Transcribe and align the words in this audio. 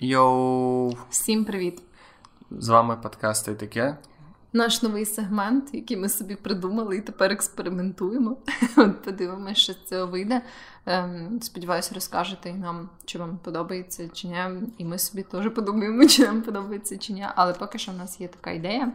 Йоу! 0.00 0.96
Всім 1.10 1.44
привіт! 1.44 1.82
З 2.50 2.68
вами 2.68 2.96
подкаст 2.96 3.48
«І 3.48 3.54
таке. 3.54 3.96
Наш 4.52 4.82
новий 4.82 5.04
сегмент, 5.04 5.74
який 5.74 5.96
ми 5.96 6.08
собі 6.08 6.34
придумали 6.34 6.96
і 6.96 7.00
тепер 7.00 7.32
експериментуємо. 7.32 8.36
От 8.76 9.02
Подивимося, 9.02 9.54
що 9.54 9.72
з 9.72 9.84
цього 9.84 10.06
вийде. 10.06 10.42
Ем, 10.86 11.38
Сподіваюся, 11.42 11.94
розкажете 11.94 12.50
і 12.50 12.54
нам, 12.54 12.88
чи 13.04 13.18
вам 13.18 13.38
подобається 13.38 14.08
чи 14.08 14.28
ні. 14.28 14.38
І 14.78 14.84
ми 14.84 14.98
собі 14.98 15.22
теж 15.22 15.50
подумаємо, 15.54 16.06
чи 16.06 16.22
нам 16.22 16.42
подобається 16.42 16.98
чи 16.98 17.12
ні. 17.12 17.26
Але 17.34 17.52
поки 17.52 17.78
що 17.78 17.92
в 17.92 17.96
нас 17.96 18.20
є 18.20 18.28
така 18.28 18.50
ідея, 18.50 18.92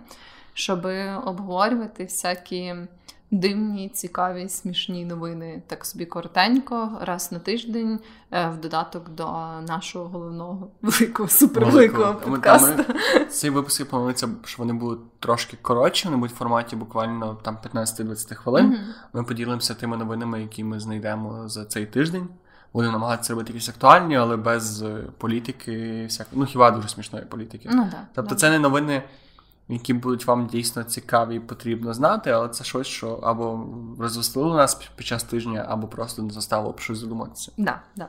щоб 0.53 0.85
обговорювати 1.25 2.03
всякі 2.03 2.75
дивні, 3.33 3.89
цікаві, 3.89 4.49
смішні 4.49 5.05
новини. 5.05 5.61
Так 5.67 5.85
собі 5.85 6.05
коротенько, 6.05 6.97
раз 7.01 7.31
на 7.31 7.39
тиждень, 7.39 7.99
е, 8.31 8.49
в 8.49 8.61
додаток 8.61 9.09
до 9.09 9.23
нашого 9.67 10.09
головного 10.09 10.67
великого 10.81 11.29
супервеликого 11.29 12.15
подкасту. 12.15 12.83
Ці 13.29 13.49
випуски 13.49 13.85
планується, 13.85 14.29
що 14.45 14.55
вони 14.57 14.73
будуть 14.73 15.19
трошки 15.19 15.57
коротші, 15.61 16.05
вони 16.07 16.17
будуть 16.17 16.35
в 16.35 16.39
форматі 16.39 16.75
буквально 16.75 17.35
там 17.35 17.57
15-20 17.73 18.35
хвилин. 18.35 18.65
Mm-hmm. 18.65 18.93
Ми 19.13 19.23
поділимося 19.23 19.73
тими 19.73 19.97
новинами, 19.97 20.41
які 20.41 20.63
ми 20.63 20.79
знайдемо 20.79 21.49
за 21.49 21.65
цей 21.65 21.85
тиждень. 21.85 22.27
Будемо 22.73 22.91
намагатися 22.91 23.33
робити 23.33 23.53
якісь 23.53 23.69
актуальні, 23.69 24.15
але 24.15 24.37
без 24.37 24.81
е, 24.81 25.03
політики, 25.17 26.05
всяк... 26.07 26.27
ну 26.31 26.45
хіба 26.45 26.71
дуже 26.71 26.89
смішної 26.89 27.25
політики. 27.25 27.69
Ну, 27.71 27.87
да, 27.91 27.97
Тобто, 28.13 28.29
да. 28.29 28.35
це 28.35 28.49
не 28.49 28.59
новини 28.59 29.03
які 29.67 29.93
будуть 29.93 30.27
вам 30.27 30.47
дійсно 30.47 30.83
цікаві 30.83 31.35
і 31.35 31.39
потрібно 31.39 31.93
знати, 31.93 32.29
але 32.29 32.49
це 32.49 32.63
щось, 32.63 32.87
що 32.87 33.13
або 33.13 33.65
розвеселило 33.99 34.55
нас 34.55 34.75
під 34.95 35.07
час 35.07 35.23
тижня, 35.23 35.65
або 35.69 35.87
просто 35.87 36.21
не 36.21 36.29
заставило 36.33 36.71
б 36.71 36.79
щось 36.79 36.97
задуматися. 36.97 37.51
Да, 37.57 37.81
да. 37.95 38.07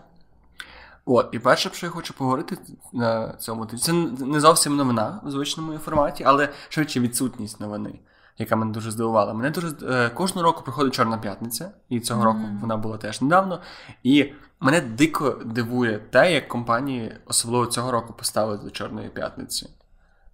От, 1.07 1.29
і 1.33 1.39
перше, 1.39 1.69
про 1.69 1.77
що 1.77 1.87
я 1.87 1.93
хочу 1.93 2.15
поговорити 2.15 2.59
на 2.93 3.33
цьому 3.33 3.67
тижні, 3.67 3.79
це 3.79 3.93
не 4.25 4.41
зовсім 4.41 4.77
новина 4.77 5.21
в 5.25 5.31
звичному 5.31 5.79
форматі, 5.79 6.25
але 6.25 6.49
швидше 6.69 7.01
відсутність 7.01 7.61
новини, 7.61 8.01
яка 8.39 8.57
мене 8.57 8.73
дуже 8.73 8.91
здивувала. 8.91 9.35
Мене 9.35 9.51
дуже 9.51 9.73
е, 9.83 10.11
кожного 10.11 10.47
року 10.47 10.63
приходить 10.65 10.95
Чорна 10.95 11.19
п'ятниця, 11.19 11.71
і 11.89 12.01
цього 12.01 12.21
mm-hmm. 12.21 12.25
року 12.25 12.41
вона 12.61 12.77
була 12.77 12.99
теж 12.99 13.21
недавно. 13.23 13.61
І 14.03 14.33
мене 14.61 14.81
дико 14.81 15.31
дивує 15.45 15.99
те, 15.99 16.33
як 16.33 16.49
компанії, 16.49 17.17
особливо 17.27 17.67
цього 17.67 17.91
року, 17.91 18.15
поставили 18.19 18.59
до 18.59 18.71
Чорної 18.71 19.09
п'ятниці. 19.09 19.71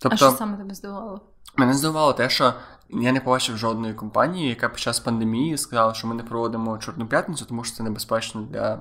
Тобто, 0.01 0.27
а 0.27 0.29
що 0.29 0.39
саме 0.39 0.57
тебе 0.57 0.75
здивувало? 0.75 1.21
Мене 1.57 1.75
здивувало 1.75 2.13
те, 2.13 2.29
що 2.29 2.55
я 2.91 3.13
не 3.13 3.21
побачив 3.21 3.57
жодної 3.57 3.95
компанії, 3.95 4.49
яка 4.49 4.69
під 4.69 4.79
час 4.79 5.01
пандемії 5.01 5.59
сказала, 5.59 5.95
що 5.95 6.09
ми 6.09 6.15
не 6.15 6.23
проводимо 6.23 6.79
Чорну 6.79 7.07
п'ятницю, 7.07 7.45
тому 7.45 7.65
що 7.65 7.77
це 7.77 7.83
небезпечно 7.83 8.43
для 8.43 8.81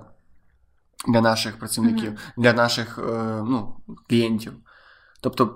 для 1.07 1.21
наших 1.21 1.59
працівників, 1.59 2.11
mm-hmm. 2.11 2.31
для 2.37 2.53
наших 2.53 2.99
е, 2.99 3.43
ну, 3.47 3.75
клієнтів. 4.09 4.53
Тобто, 5.21 5.55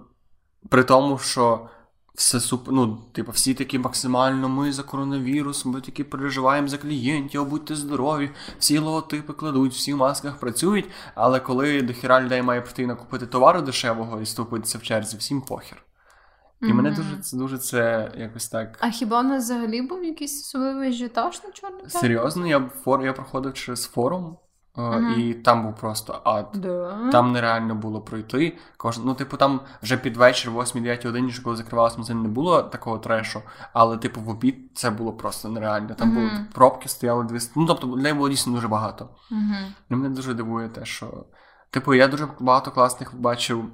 при 0.69 0.83
тому, 0.83 1.17
що 1.17 1.69
все 2.15 2.39
суп... 2.39 2.67
ну, 2.71 2.97
типу, 3.11 3.31
всі 3.31 3.53
такі 3.53 3.79
максимально 3.79 4.49
ми 4.49 4.71
за 4.71 4.83
коронавірус, 4.83 5.65
ми 5.65 5.81
такі 5.81 6.03
переживаємо 6.03 6.67
за 6.67 6.77
клієнтів, 6.77 7.45
будьте 7.45 7.75
здорові, 7.75 8.31
всі 8.59 8.77
логотипи 8.77 9.33
кладуть, 9.33 9.73
всі 9.73 9.93
в 9.93 9.97
масках 9.97 10.39
працюють, 10.39 10.89
але 11.15 11.39
коли 11.39 11.81
до 11.81 11.93
хіра 11.93 12.21
людей 12.21 12.41
має 12.41 12.61
прийти 12.61 12.87
накупити 12.87 13.25
товару 13.25 13.61
дешевого 13.61 14.21
і 14.21 14.25
ступитися 14.25 14.77
в 14.77 14.83
черзі, 14.83 15.17
всім 15.17 15.41
похер. 15.41 15.83
І 16.61 16.65
mm-hmm. 16.65 16.73
мене 16.73 16.91
дуже 16.91 17.17
це 17.17 17.37
дуже 17.37 17.57
це 17.57 18.11
якось 18.17 18.49
так. 18.49 18.77
А 18.79 18.89
хіба 18.89 19.19
у 19.19 19.23
нас 19.23 19.43
взагалі 19.43 19.81
був 19.81 20.03
якийсь 20.03 20.41
особливий 20.41 20.89
ажіотаж 20.89 21.43
на 21.43 21.51
чорному? 21.51 21.89
Серйозно, 21.89 22.47
я 22.47 22.69
фор... 22.83 23.05
я 23.05 23.13
проходив 23.13 23.53
через 23.53 23.85
форум. 23.85 24.37
Uh-huh. 24.75 25.17
І 25.17 25.33
там 25.33 25.63
був 25.63 25.75
просто 25.75 26.21
ад. 26.23 26.49
Да. 26.53 27.09
Там 27.11 27.31
нереально 27.31 27.75
було 27.75 28.01
пройти. 28.01 28.57
Кож... 28.77 28.97
Ну, 28.97 29.13
типу, 29.13 29.37
там 29.37 29.59
вже 29.83 29.97
під 29.97 30.17
вечір, 30.17 30.51
8-9 30.51 31.07
годині, 31.07 31.31
що 31.31 31.43
коли 31.43 31.55
закривалася, 31.55 31.97
магазин, 31.97 32.21
не 32.21 32.27
було 32.27 32.63
такого 32.63 32.97
трешу, 32.97 33.41
але, 33.73 33.97
типу, 33.97 34.21
в 34.21 34.29
обід 34.29 34.71
це 34.73 34.89
було 34.89 35.13
просто 35.13 35.49
нереально. 35.49 35.95
Там 35.95 36.11
uh-huh. 36.11 36.15
були 36.15 36.45
пробки, 36.53 36.89
стояли 36.89 37.23
дві. 37.23 37.39
Ну, 37.55 37.65
тобто, 37.65 37.87
людей 37.87 38.13
було 38.13 38.29
дійсно 38.29 38.53
дуже 38.53 38.67
багато. 38.67 39.09
Uh-huh. 39.31 39.65
І 39.89 39.95
мене 39.95 40.09
дуже 40.09 40.33
дивує 40.33 40.69
те, 40.69 40.85
що. 40.85 41.25
Типу, 41.69 41.93
я 41.93 42.07
дуже 42.07 42.27
багато 42.39 42.71
класних 42.71 43.15
бачив 43.15 43.65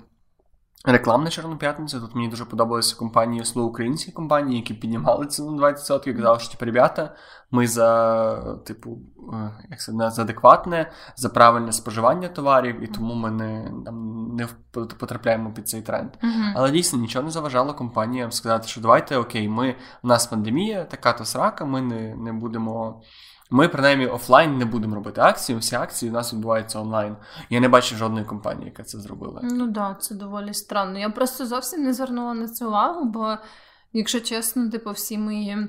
Реклам 0.86 1.24
на 1.24 1.30
Чорну 1.30 1.58
п'ятницю. 1.58 2.00
Тут 2.00 2.16
мені 2.16 2.28
дуже 2.28 2.46
подобалися 2.46 2.96
компанії, 2.96 3.46
слово 3.46 3.70
українські 3.70 4.12
компанії, 4.12 4.58
які 4.58 4.74
піднімали 4.74 5.26
ціну 5.26 5.52
на 5.52 5.68
20%, 5.68 6.10
і 6.10 6.14
казали, 6.14 6.40
що 6.40 6.52
типу, 6.52 6.66
ребята, 6.66 7.16
ми 7.52 7.68
за 7.68 8.56
типу, 8.66 9.00
е, 9.34 9.52
як 9.70 9.80
це, 9.80 9.92
за 10.12 10.22
адекватне, 10.22 10.92
за 11.16 11.30
правильне 11.30 11.72
споживання 11.72 12.28
товарів, 12.28 12.84
і 12.84 12.88
тому 12.88 13.14
ми 13.14 13.32
не 13.32 13.72
там, 13.86 14.28
не 14.36 14.48
потрапляємо 15.00 15.54
під 15.54 15.70
цей 15.70 15.82
тренд. 15.82 16.10
Uh-huh. 16.24 16.54
Але 16.56 16.72
дійсно 16.72 17.00
нічого 17.00 17.26
не 17.26 17.32
заважало 17.32 17.74
компаніям 17.74 18.32
сказати, 18.32 18.68
що 18.68 18.82
давайте 18.82 19.18
окей, 19.18 19.50
ми 19.50 19.76
у 20.04 20.08
нас 20.08 20.28
пандемія, 20.28 20.86
така 20.86 21.14
то 21.14 21.26
срака, 21.26 21.66
ми 21.66 21.82
не, 21.82 22.16
не 22.16 22.34
будемо. 22.34 23.02
Ми, 23.50 23.68
принаймні, 23.68 24.08
офлайн 24.08 24.58
не 24.58 24.66
будемо 24.66 24.96
робити 24.96 25.22
акції. 25.22 25.60
Всі 25.60 25.76
акції 25.76 26.12
у 26.12 26.14
нас 26.14 26.34
відбуваються 26.34 26.80
онлайн. 26.80 27.16
Я 27.50 27.60
не 27.60 27.70
бачу 27.70 27.96
жодної 27.96 28.26
компанії, 28.26 28.66
яка 28.66 28.84
це 28.84 29.00
зробила. 29.00 29.42
Ну 29.44 29.66
так, 29.66 29.72
да, 29.72 29.98
це 30.00 30.16
доволі 30.16 30.54
странно. 30.54 31.00
Я 31.00 31.10
просто 31.10 31.46
зовсім 31.46 31.84
не 31.84 31.94
звернула 31.94 32.34
на 32.34 32.48
це 32.48 32.66
увагу, 32.66 33.06
бо, 33.06 33.38
якщо 33.94 34.20
чесно, 34.20 34.70
типу, 34.70 34.92
всі 34.92 35.18
мої 35.18 35.68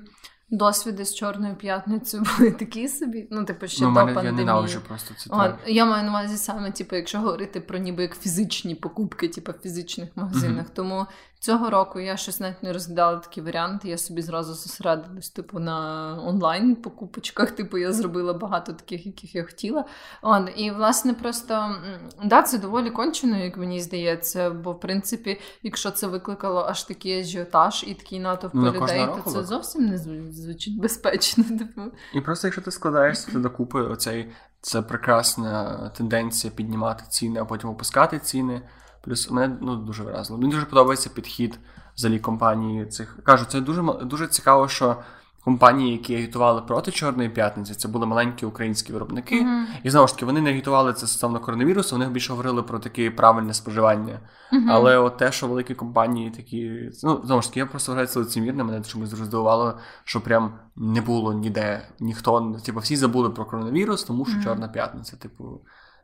досвіди 0.50 1.04
з 1.04 1.14
Чорною 1.14 1.56
п'ятницею 1.56 2.22
були 2.38 2.50
такі 2.50 2.88
собі. 2.88 3.28
Ну, 3.30 3.44
типу, 3.44 3.68
ще 3.68 3.84
ну, 3.84 3.88
до 3.88 3.94
мене, 3.94 4.12
пандемії. 4.14 4.40
Я 4.40 4.46
ненавиджу 4.46 4.80
просто 4.88 5.14
це. 5.14 5.30
От, 5.32 5.54
я 5.66 5.84
маю 5.84 6.04
на 6.04 6.10
увазі 6.10 6.36
саме, 6.36 6.70
типу, 6.70 6.96
якщо 6.96 7.18
говорити 7.18 7.60
про 7.60 7.78
ніби 7.78 8.02
як 8.02 8.18
фізичні 8.18 8.74
покупки, 8.74 9.28
типу, 9.28 9.52
в 9.52 9.62
фізичних 9.62 10.08
магазинах. 10.16 10.66
Mm-hmm. 10.66 10.74
Тому 10.74 11.06
цього 11.40 11.70
року 11.70 12.00
я 12.00 12.16
щось 12.16 12.40
навіть 12.40 12.62
не 12.62 12.72
розглядала 12.72 13.18
такі 13.18 13.40
варіанти. 13.40 13.88
Я 13.88 13.98
собі 13.98 14.22
зразу 14.22 14.54
зосередилась, 14.54 15.30
типу, 15.30 15.58
на 15.58 16.18
онлайн 16.26 16.76
покупочках. 16.76 17.50
Типу, 17.50 17.78
я 17.78 17.92
зробила 17.92 18.32
багато 18.32 18.72
таких, 18.72 19.06
яких 19.06 19.34
я 19.34 19.44
хотіла. 19.44 19.84
Он, 20.22 20.48
і, 20.56 20.70
власне, 20.70 21.14
просто 21.14 21.76
да, 22.24 22.42
це 22.42 22.58
доволі 22.58 22.90
кончено, 22.90 23.36
як 23.38 23.56
мені 23.56 23.80
здається. 23.80 24.50
Бо, 24.50 24.72
в 24.72 24.80
принципі, 24.80 25.40
якщо 25.62 25.90
це 25.90 26.06
викликало 26.06 26.66
аж 26.68 26.82
такий 26.82 27.20
ажіотаж 27.20 27.84
і 27.88 27.94
такий 27.94 28.20
натовп 28.20 28.54
ну, 28.54 28.72
людей, 28.72 29.08
то 29.24 29.30
це 29.30 29.44
зовсім 29.44 29.86
не 29.86 29.98
звучить 30.32 30.80
безпечно. 30.80 31.44
Типу. 31.58 31.82
І 32.14 32.20
просто 32.20 32.46
якщо 32.46 32.62
ти 32.62 32.70
складаєшся 32.70 33.38
докупи, 33.38 33.82
оцей 33.82 34.32
це 34.60 34.82
прекрасна 34.82 35.88
тенденція 35.96 36.52
піднімати 36.56 37.04
ціни, 37.08 37.40
а 37.40 37.44
потім 37.44 37.70
опускати 37.70 38.18
ціни. 38.18 38.62
Плюс 39.02 39.30
мене 39.30 39.56
ну, 39.60 39.76
дуже 39.76 40.02
вразило. 40.02 40.38
Мені 40.38 40.52
дуже 40.52 40.66
подобається 40.66 41.10
підхід 41.14 41.58
взагалі 41.96 42.18
компанії 42.18 42.86
цих. 42.86 43.18
Кажу, 43.22 43.44
це 43.44 43.60
дуже 43.60 43.82
дуже 43.82 44.26
цікаво, 44.26 44.68
що 44.68 44.96
компанії, 45.44 45.92
які 45.92 46.14
агітували 46.14 46.62
проти 46.62 46.90
Чорної 46.90 47.28
п'ятниці, 47.28 47.74
це 47.74 47.88
були 47.88 48.06
маленькі 48.06 48.46
українські 48.46 48.92
виробники. 48.92 49.42
Uh-huh. 49.42 49.64
І 49.82 49.90
знову 49.90 50.06
ж 50.06 50.14
таки, 50.14 50.26
вони 50.26 50.40
не 50.40 50.50
агітували 50.50 50.92
це 50.92 51.06
стосовно 51.06 51.40
коронавірусу, 51.40 51.96
вони 51.96 52.10
більше 52.10 52.32
говорили 52.32 52.62
про 52.62 52.78
таке 52.78 53.10
правильне 53.10 53.54
споживання. 53.54 54.20
Uh-huh. 54.52 54.66
Але 54.68 54.98
от 54.98 55.16
те, 55.16 55.32
що 55.32 55.48
великі 55.48 55.74
компанії 55.74 56.30
такі. 56.30 56.90
Ну, 57.02 57.20
знову 57.24 57.42
ж 57.42 57.48
таки, 57.48 57.60
я 57.60 57.66
просто 57.66 57.92
вважаю 57.92 58.06
це 58.06 58.18
лицемірне, 58.18 58.64
мене 58.64 58.82
чомусь 58.84 59.10
дуже 59.10 59.24
здивувало, 59.24 59.78
що 60.04 60.20
прям 60.20 60.52
не 60.76 61.00
було 61.00 61.32
ніде 61.32 61.88
ніхто. 62.00 62.56
Типу, 62.64 62.80
всі 62.80 62.96
забули 62.96 63.30
про 63.30 63.44
коронавірус, 63.44 64.04
тому 64.04 64.24
що 64.24 64.38
uh-huh. 64.38 64.44
Чорна 64.44 64.68
п'ятниця, 64.68 65.16
типу 65.16 65.60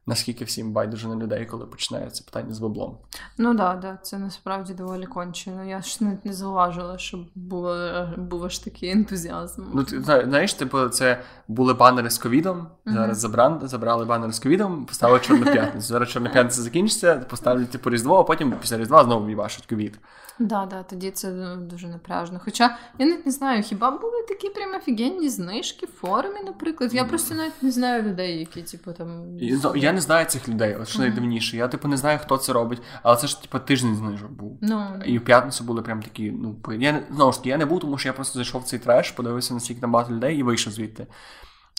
наскільки 0.06 0.44
всім 0.44 0.72
байдуже 0.72 1.09
на 1.09 1.17
людей, 1.17 1.47
коли 1.47 1.67
починається 1.67 2.25
питання 2.25 2.55
з 2.55 2.59
баблом. 2.59 2.99
Ну 3.39 3.56
так, 3.56 3.81
да, 3.81 3.89
да, 3.91 3.99
це 4.03 4.19
насправді 4.19 4.75
доволі 4.75 5.06
кончено. 5.06 5.65
Я 5.65 5.83
ж 5.83 6.05
не, 6.05 6.19
не 6.25 6.33
зауважила, 6.33 6.99
що 6.99 7.19
було, 7.34 8.05
був 8.17 8.44
аж 8.44 8.59
такий 8.59 8.91
ентузіазм. 8.91 9.65
Ну, 9.75 9.84
ти 9.84 10.03
знаєш, 10.03 10.55
типу, 10.55 10.89
це 10.89 11.21
були 11.49 11.75
банери 11.75 12.11
з 12.11 12.19
ковідом. 12.19 12.67
Зараз 12.87 13.25
uh-huh. 13.25 13.67
забрали, 13.67 14.05
банери 14.05 14.33
з 14.33 14.39
ковідом, 14.39 14.87
поставили 14.87 15.21
Чорну 15.21 15.44
п'ятницю. 15.44 15.87
Зараз 15.87 16.09
Чорна 16.09 16.31
п'ятниця 16.31 16.62
закінчиться, 16.62 17.17
поставлять 17.17 17.71
типу 17.71 17.91
Різдво, 17.91 18.19
а 18.21 18.25
потім 18.25 18.55
після 18.61 18.79
Різдва 18.79 19.05
знову 19.05 19.26
вібашать 19.26 19.67
ковід. 19.67 19.99
Да, 20.38 20.67
да, 20.67 20.82
тоді 20.82 21.11
це 21.11 21.56
дуже 21.56 21.88
напряжно. 21.88 22.41
Хоча 22.44 22.76
я 22.99 23.06
навіть 23.06 23.26
не 23.26 23.32
знаю, 23.32 23.62
хіба 23.62 23.91
були 23.91 24.23
такі 24.29 24.49
прям 24.50 24.75
офігенні 24.75 25.29
знижки 25.29 25.87
в 25.87 26.00
форумі, 26.00 26.41
наприклад. 26.44 26.94
Я 26.94 27.05
просто 27.05 27.35
навіть 27.35 27.62
не 27.62 27.70
знаю 27.70 28.03
людей, 28.03 28.38
які, 28.38 28.62
типу, 28.62 28.93
там. 28.93 29.38
Я 29.76 29.93
не 29.96 30.00
знаю 30.00 30.26
цих 30.26 30.48
людей, 30.48 30.75
от 30.75 30.88
що 30.88 30.98
найдивніше. 30.98 31.56
Я 31.56 31.69
типу 31.69 31.88
не 31.88 31.96
знаю, 31.96 32.19
хто 32.22 32.37
це 32.37 32.52
робить, 32.52 32.82
але 33.02 33.16
це 33.16 33.26
ж 33.26 33.43
типу 33.43 33.58
тиждень 33.58 33.96
знижок 33.96 34.31
був. 34.31 34.58
No. 34.62 35.02
І 35.02 35.19
в 35.19 35.25
п'ятницю 35.25 35.64
були 35.64 35.82
прям 35.82 36.02
такі. 36.02 36.31
Ну, 36.31 36.56
я 36.72 37.02
знову 37.10 37.32
ж 37.32 37.38
таки, 37.38 37.48
я 37.48 37.56
не 37.56 37.66
був, 37.66 37.81
тому 37.81 37.98
що 37.98 38.08
я 38.08 38.12
просто 38.12 38.38
зайшов 38.38 38.60
в 38.60 38.64
цей 38.64 38.78
треш, 38.78 39.10
подивився 39.10 39.54
наскільки 39.54 39.81
там 39.81 39.93
багато 39.93 40.14
людей 40.14 40.38
і 40.38 40.43
вийшов 40.43 40.72
звідти. 40.72 41.06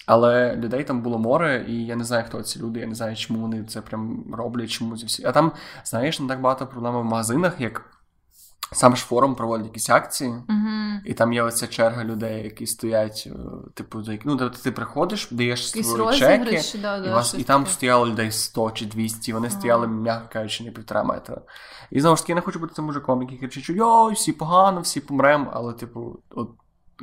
Але 0.05 0.55
людей 0.55 0.83
там 0.83 1.01
було 1.01 1.17
море, 1.17 1.65
і 1.67 1.85
я 1.85 1.95
не 1.95 2.03
знаю, 2.03 2.25
хто 2.27 2.41
ці 2.41 2.59
люди, 2.59 2.79
я 2.79 2.87
не 2.87 2.95
знаю, 2.95 3.15
чому 3.15 3.39
вони 3.39 3.63
це 3.63 3.81
прям 3.81 4.25
роблять, 4.33 4.69
чому 4.69 4.97
це 4.97 5.05
всі. 5.05 5.25
А 5.25 5.31
там, 5.31 5.51
знаєш, 5.83 6.19
не 6.19 6.27
так 6.27 6.41
багато 6.41 6.67
проблем 6.67 6.95
в 6.95 7.03
магазинах, 7.03 7.61
як 7.61 7.96
сам 8.71 8.95
ж 8.95 9.03
форум 9.05 9.35
проводить 9.35 9.67
якісь 9.67 9.89
акції, 9.89 10.29
Угу. 10.29 11.01
і 11.05 11.13
там 11.13 11.33
є 11.33 11.43
оця 11.43 11.67
черга 11.67 12.03
людей, 12.03 12.43
які 12.43 12.67
стоять, 12.67 13.27
е, 13.27 13.31
типу, 13.73 14.03
ну, 14.25 14.49
ти 14.49 14.71
приходиш, 14.71 15.27
даєш 15.31 15.67
Якийсь 15.67 15.91
свої 15.91 16.19
чеки, 16.19 16.61
да, 16.81 16.97
і, 16.97 17.09
вас, 17.09 17.33
і 17.33 17.43
там 17.43 17.67
стояло 17.67 18.07
людей 18.07 18.31
100 18.31 18.71
чи 18.71 18.85
200, 18.85 19.33
вони 19.33 19.49
стояли, 19.49 19.87
м'яко 19.87 20.27
кажучи, 20.33 20.63
не 20.63 20.71
півтора 20.71 21.03
метра. 21.03 21.41
І 21.91 22.01
знову 22.01 22.15
ж 22.15 22.21
таки, 22.21 22.31
я 22.31 22.35
не 22.35 22.41
хочу 22.41 22.59
бути 22.59 22.73
цим 22.73 22.85
мужиком, 22.85 23.21
який 23.21 23.37
кричить, 23.37 23.69
йой, 23.69 24.13
всі 24.13 24.33
погано, 24.33 24.81
всі 24.81 24.99
помремо, 24.99 25.51
але, 25.53 25.73
типу, 25.73 26.19
от 26.29 26.49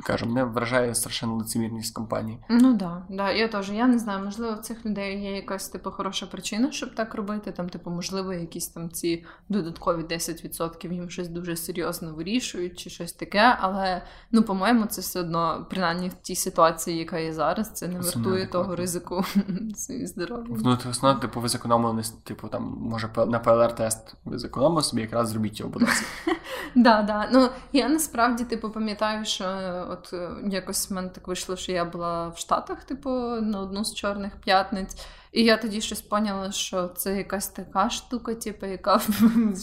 кажу, 0.03 0.25
мене 0.25 0.43
вражає 0.43 0.95
страшенно 0.95 1.35
лицемірність 1.35 1.93
компанії. 1.93 2.39
Ну 2.49 2.73
да, 2.73 3.05
да, 3.09 3.31
я 3.31 3.47
теж. 3.47 3.69
Я 3.69 3.87
не 3.87 3.99
знаю, 3.99 4.25
можливо, 4.25 4.53
в 4.55 4.59
цих 4.59 4.85
людей 4.85 5.23
є 5.23 5.35
якась 5.35 5.69
типу 5.69 5.91
хороша 5.91 6.25
причина, 6.25 6.71
щоб 6.71 6.95
так 6.95 7.15
робити. 7.15 7.51
Там, 7.51 7.69
типу, 7.69 7.89
можливо, 7.89 8.33
якісь 8.33 8.67
там 8.67 8.89
ці 8.89 9.25
додаткові 9.49 10.01
10% 10.01 10.93
їм 10.93 11.09
щось 11.09 11.27
дуже 11.27 11.55
серйозно 11.55 12.13
вирішують, 12.13 12.79
чи 12.79 12.89
щось 12.89 13.13
таке. 13.13 13.57
Але 13.59 14.01
ну, 14.31 14.43
по-моєму, 14.43 14.85
це 14.85 15.01
все 15.01 15.19
одно, 15.19 15.67
принаймні 15.69 16.09
в 16.09 16.13
тій 16.13 16.35
ситуації, 16.35 16.97
яка 16.97 17.17
є 17.17 17.33
зараз, 17.33 17.71
це 17.73 17.87
не 17.87 17.99
Це 17.99 18.15
вартує 18.15 18.47
того 18.47 18.75
ризику 18.75 19.23
своїй 19.75 20.07
здоров'я. 20.07 20.57
Ну, 20.63 20.77
ти 20.77 20.89
основно, 20.89 21.19
типу, 21.19 21.39
ви 21.39 21.49
зекономили, 21.49 22.03
типу, 22.23 22.47
там, 22.47 22.77
може, 22.81 23.09
на 23.27 23.39
ПЛР-тест 23.39 24.15
ви 24.25 24.39
зекономили 24.39 24.83
собі, 24.83 25.01
якраз 25.01 25.29
зробіть 25.29 25.59
його, 25.59 25.71
будь 25.71 25.81
ласка. 25.81 26.05
Да, 26.75 27.01
да. 27.01 27.29
Ну 27.31 27.49
я 27.73 27.89
насправді 27.89 28.43
типу 28.43 28.69
пам'ятаю, 28.69 29.25
що 29.25 29.45
от 29.89 30.13
е, 30.13 30.29
якось 30.51 30.89
в 30.89 30.93
мене 30.93 31.09
так 31.09 31.27
вийшло, 31.27 31.55
що 31.55 31.71
я 31.71 31.85
була 31.85 32.27
в 32.27 32.37
Штатах, 32.37 32.83
типу, 32.83 33.09
на 33.41 33.59
одну 33.59 33.83
з 33.85 33.93
чорних 33.93 34.35
п'ятниць. 34.35 34.97
І 35.31 35.43
я 35.43 35.57
тоді 35.57 35.81
щось 35.81 36.01
поняла, 36.01 36.51
що 36.51 36.87
це 36.87 37.17
якась 37.17 37.47
така 37.47 37.89
штука, 37.89 38.35
типу, 38.35 38.65
яка 38.65 39.01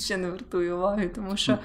ще 0.05 0.17
не 0.17 0.31
вартує 0.31 0.75
уваги, 0.75 1.09
тому 1.09 1.37
що, 1.37 1.59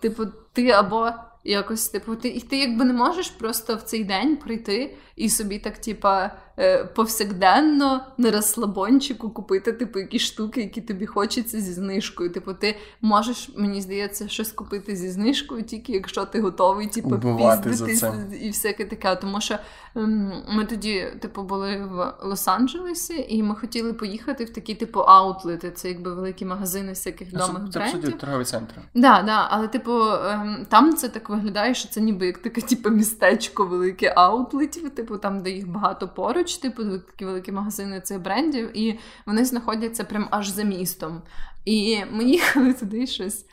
типу, 0.00 0.26
ти 0.52 0.70
або 0.70 1.10
якось, 1.44 1.88
типу, 1.88 2.16
ти, 2.16 2.40
ти 2.40 2.58
якби 2.58 2.84
не 2.84 2.92
можеш 2.92 3.30
просто 3.30 3.76
в 3.76 3.82
цей 3.82 4.04
день 4.04 4.36
прийти 4.36 4.96
і 5.16 5.28
собі 5.28 5.58
так, 5.58 5.78
типа, 5.78 6.30
е, 6.58 6.84
повсякденно 6.84 8.00
на 8.18 8.30
розслабончику 8.30 9.30
купити, 9.30 9.72
типу, 9.72 9.98
якісь 9.98 10.22
штуки, 10.22 10.60
які 10.60 10.80
тобі 10.80 11.06
хочеться 11.06 11.60
зі 11.60 11.72
знижкою. 11.72 12.30
Типу, 12.30 12.54
ти 12.54 12.76
можеш, 13.00 13.50
мені 13.56 13.80
здається, 13.80 14.28
щось 14.28 14.52
купити 14.52 14.96
зі 14.96 15.10
знижкою, 15.10 15.62
тільки 15.62 15.92
якщо 15.92 16.24
ти 16.24 16.40
готовий, 16.40 16.86
типу, 16.86 17.18
піздитись 17.38 18.04
і 18.40 18.48
всяке 18.48 18.84
таке. 18.84 19.16
Тому 19.16 19.40
що 19.40 19.58
ем, 19.96 20.32
ми 20.48 20.64
тоді, 20.64 21.06
типу, 21.20 21.42
були 21.42 21.76
в 21.76 22.28
Лос-Анджелесі, 22.28 23.26
і 23.28 23.42
ми 23.42 23.54
хотіли 23.54 23.92
поїхати 23.92 24.44
в 24.44 24.50
такі, 24.50 24.74
типу, 24.74 25.00
аутлети. 25.00 25.70
Це 25.70 25.88
якби 25.88 26.14
великі 26.14 26.44
магазини 26.44 26.88
всяких 26.88 27.30
Це, 27.30 27.36
відомих 27.36 27.62
це, 27.72 28.10
торгові 28.10 28.44
центри. 28.44 28.82
Да, 28.94 29.22
да, 29.22 29.46
але 29.50 29.68
типу 29.68 29.92
ем, 30.02 30.66
там 30.68 30.94
це 30.94 31.08
так 31.08 31.30
виглядає, 31.30 31.74
що 31.74 31.88
це 31.88 32.00
ніби 32.00 32.26
як 32.26 32.38
таке, 32.38 32.60
типу, 32.60 32.90
містечко 32.90 33.66
велике 33.66 34.12
аутлетів, 34.16 34.90
типу 34.90 35.18
там, 35.18 35.42
де 35.42 35.50
їх 35.50 35.68
багато 35.68 36.08
поруч, 36.08 36.43
типу 36.44 36.84
такі 36.84 37.24
великі 37.24 37.52
магазини 37.52 38.00
цих 38.00 38.22
брендів, 38.22 38.76
і 38.78 38.98
вони 39.26 39.44
знаходяться 39.44 40.04
прям 40.04 40.28
аж 40.30 40.48
за 40.48 40.62
містом. 40.62 41.22
І 41.64 42.04
ми 42.10 42.24
їхали 42.24 42.72
туди 42.74 43.06
щось 43.06 43.46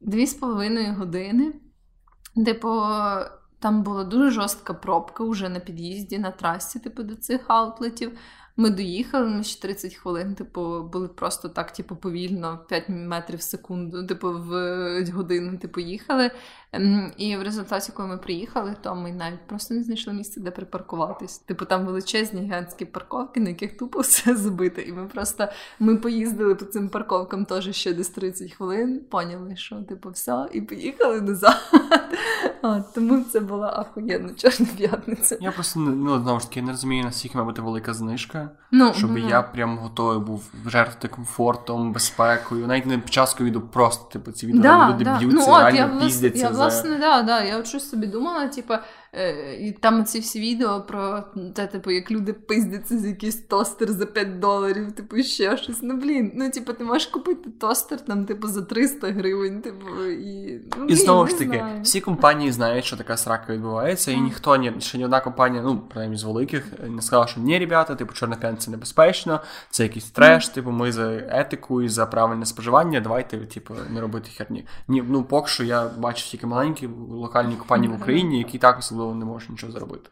дві 0.00 0.26
з 0.26 0.34
половиною 0.34 0.94
години. 0.94 1.52
Типу, 2.44 2.82
там 3.60 3.82
була 3.82 4.04
дуже 4.04 4.30
жорстка 4.30 4.74
пробка 4.74 5.24
вже 5.24 5.48
на 5.48 5.60
під'їзді 5.60 6.18
на 6.18 6.30
трасі, 6.30 6.78
типу, 6.78 7.02
до 7.02 7.16
цих 7.16 7.40
аутлетів. 7.46 8.18
Ми 8.56 8.70
доїхали, 8.70 9.26
ми 9.26 9.42
ще 9.42 9.62
30 9.62 9.94
хвилин, 9.94 10.34
типу, 10.34 10.82
були 10.82 11.08
просто 11.08 11.48
так, 11.48 11.72
типу, 11.72 11.96
повільно, 11.96 12.58
5 12.68 12.88
метрів 12.88 13.38
в 13.38 13.42
секунду, 13.42 14.06
типу, 14.06 14.32
в 14.32 15.04
годину, 15.14 15.58
типу, 15.58 15.80
їхали. 15.80 16.30
Ем, 16.72 17.12
І 17.16 17.36
в 17.36 17.42
результаті, 17.42 17.92
коли 17.92 18.08
ми 18.08 18.18
приїхали, 18.18 18.76
то 18.82 18.94
ми 18.94 19.12
навіть 19.12 19.46
просто 19.46 19.74
не 19.74 19.82
знайшли 19.82 20.12
місце, 20.12 20.40
де 20.40 20.50
припаркуватись. 20.50 21.38
Типу, 21.38 21.64
там 21.64 21.86
величезні 21.86 22.40
гігантські 22.40 22.84
парковки, 22.84 23.40
на 23.40 23.48
яких 23.48 23.76
тупо 23.76 24.00
все 24.00 24.36
забите. 24.36 24.82
І 24.82 24.92
ми 24.92 25.06
просто 25.06 25.48
ми 25.78 25.96
поїздили 25.96 26.54
по 26.54 26.64
цим 26.64 26.88
парковкам 26.88 27.44
теж 27.44 27.76
ще 27.76 27.94
десь 27.94 28.08
30 28.08 28.52
хвилин, 28.52 29.00
поняли, 29.10 29.56
що 29.56 29.76
типу, 29.76 30.10
все, 30.10 30.48
і 30.52 30.60
поїхали 30.60 31.20
назад. 31.20 31.56
От, 32.62 32.94
тому 32.94 33.24
це 33.24 33.40
була 33.40 33.68
ахуєнна 33.76 34.34
чорна 34.36 34.66
п'ятниця. 34.76 35.38
Я 35.40 35.52
просто 35.52 35.80
не- 35.80 35.90
ну, 35.96 36.22
знову 36.22 36.40
ж 36.40 36.48
таки 36.48 36.62
не 36.62 36.70
розумію, 36.70 37.04
наскільки 37.04 37.34
має 37.38 37.46
бути 37.46 37.62
велика 37.62 37.94
знижка, 37.94 38.39
Ну, 38.72 38.94
щоб 38.94 39.10
угу. 39.10 39.18
я 39.18 39.42
прям 39.42 39.78
готовий 39.78 40.18
був 40.18 40.52
жертвувати 40.66 41.08
комфортом, 41.08 41.92
безпекою, 41.92 42.66
Навіть 42.66 42.86
не 42.86 42.98
під 42.98 43.12
час 43.12 43.34
ковіду, 43.34 43.60
просто 43.60 44.12
типу 44.12 44.32
ці 44.32 44.46
відео 44.46 44.62
да, 44.62 44.88
люди 44.90 45.04
б'ються, 45.04 45.46
Ну, 45.46 45.54
от, 45.54 45.62
реально 45.62 45.94
я, 45.94 46.00
піздяться 46.06 46.42
я 46.42 46.48
за. 46.48 46.54
власне, 46.54 46.98
да, 46.98 47.22
да, 47.22 47.42
я 47.42 47.58
от 47.58 47.66
щось 47.66 47.90
собі 47.90 48.06
думала, 48.06 48.48
типу, 48.48 48.74
і 49.60 49.72
там 49.80 50.04
ці 50.04 50.20
всі 50.20 50.40
відео 50.40 50.80
про 50.80 51.24
те, 51.54 51.66
типу, 51.66 51.90
як 51.90 52.10
люди 52.10 52.32
пиздяться 52.32 52.98
з 52.98 53.06
якийсь 53.06 53.36
тостер 53.36 53.92
за 53.92 54.06
5 54.06 54.38
доларів, 54.38 54.92
типу, 54.92 55.22
ще 55.22 55.56
щось. 55.56 55.78
Ну, 55.82 55.96
блін, 55.96 56.32
ну, 56.34 56.50
типу, 56.50 56.72
ти 56.72 56.84
можеш 56.84 57.06
купити 57.06 57.50
тостер 57.50 58.00
там, 58.00 58.24
типу, 58.24 58.48
за 58.48 58.62
300 58.62 59.08
гривень, 59.10 59.60
типу, 59.62 60.06
і. 60.06 60.60
Ну, 60.78 60.84
І 60.84 60.94
знову 60.94 61.26
ж 61.26 61.38
таки, 61.38 61.58
знаю. 61.58 61.82
всі 61.82 62.00
компанії 62.00 62.52
знають, 62.52 62.84
що 62.84 62.96
така 62.96 63.16
срака 63.16 63.52
відбувається, 63.52 64.10
і 64.10 64.14
Так. 64.14 64.24
ніхто 64.24 64.56
ні, 64.56 64.72
ще 64.78 64.98
ні 64.98 65.04
одна 65.04 65.20
компанія, 65.20 65.62
ну 65.62 65.82
принаймні 65.88 66.16
з 66.16 66.22
великих, 66.24 66.66
не 66.88 67.02
сказала, 67.02 67.26
що 67.26 67.40
ні, 67.40 67.58
ребята, 67.58 67.94
типу, 67.94 68.12
чорна 68.12 68.36
п'ятниця 68.36 68.70
небезпечно, 68.70 69.40
це 69.70 69.82
якийсь 69.82 70.10
треш, 70.10 70.48
типу, 70.48 70.70
ми 70.70 70.92
за 70.92 71.12
етику 71.28 71.82
і 71.82 71.88
за 71.88 72.06
правильне 72.06 72.46
споживання. 72.46 73.00
Давайте, 73.00 73.38
типу, 73.38 73.74
не 73.90 74.00
робити 74.00 74.30
херні. 74.36 74.66
Ні, 74.88 75.04
ну 75.08 75.22
поки 75.22 75.48
що 75.48 75.64
я 75.64 75.88
бачив 75.98 76.28
тільки 76.28 76.46
маленькі 76.46 76.88
локальні 77.10 77.56
компанії 77.56 77.92
в 77.92 77.96
Україні, 77.96 78.38
які 78.38 78.58
так 78.58 78.78
особливо 79.00 79.14
не 79.14 79.24
можуть 79.24 79.50
нічого 79.50 79.72
заробити. 79.72 80.10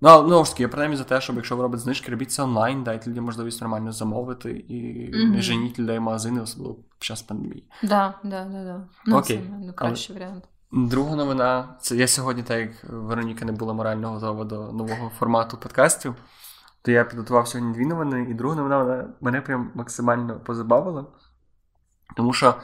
Ну, 0.00 0.08
але, 0.08 0.26
знову 0.26 0.44
ж 0.44 0.50
таки, 0.50 0.62
я 0.62 0.68
принаймні 0.68 0.96
за 0.96 1.04
те, 1.04 1.20
щоб 1.20 1.36
якщо 1.36 1.56
ви 1.56 1.62
робите 1.62 1.82
знижки, 1.82 2.10
робіть 2.10 2.32
це 2.32 2.42
онлайн, 2.42 2.82
дайте 2.82 3.10
людям 3.10 3.24
можливість 3.24 3.60
нормально 3.60 3.92
замовити 3.92 4.50
і 4.68 5.10
Мгм. 5.16 5.32
не 5.32 5.42
женіть 5.42 5.78
людей 5.78 5.98
в 5.98 6.02
магазини, 6.02 6.40
особливо 6.40 6.74
під 6.74 7.02
час 7.02 7.22
пандемії. 7.22 7.64
Да, 7.82 8.14
да, 8.24 8.44
да, 8.44 8.64
да. 8.64 8.80
Ну, 9.06 9.18
Окей. 9.18 9.38
це 9.38 9.66
ну, 9.66 9.72
кращий 9.72 10.16
варіант. 10.16 10.44
Друга 10.72 11.16
новина. 11.16 11.76
Це 11.80 11.96
я 11.96 12.08
сьогодні, 12.08 12.42
так 12.42 12.58
як 12.58 12.70
Вероніка 12.84 13.44
не 13.44 13.52
була 13.52 13.74
морально 13.74 14.10
готова 14.10 14.44
до 14.44 14.72
нового 14.72 15.10
формату 15.18 15.56
подкастів, 15.56 16.14
то 16.82 16.90
я 16.90 17.04
підготував 17.04 17.48
сьогодні 17.48 17.74
дві 17.74 17.86
новини, 17.86 18.26
і 18.30 18.34
друга 18.34 18.56
новина 18.56 18.78
вона 18.82 19.08
мене 19.20 19.40
прям 19.40 19.70
максимально 19.74 20.40
позабавила. 20.40 21.06
Тому 22.16 22.32
що, 22.32 22.54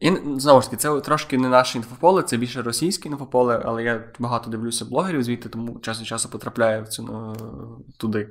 і, 0.00 0.12
знову 0.36 0.60
ж 0.62 0.70
таки, 0.70 0.76
це 0.76 1.00
трошки 1.00 1.38
не 1.38 1.48
наше 1.48 1.78
інфополе, 1.78 2.22
це 2.22 2.36
більше 2.36 2.62
російське 2.62 3.08
інфополе, 3.08 3.62
але 3.64 3.82
я 3.82 4.04
багато 4.18 4.50
дивлюся 4.50 4.84
блогерів 4.84 5.22
звідти, 5.22 5.48
тому 5.48 5.78
час 5.78 6.00
від 6.00 6.06
часу 6.06 6.28
потрапляю 6.28 6.84
в 6.84 6.88
цю, 6.88 7.02
е, 7.02 7.40
туди. 7.96 8.28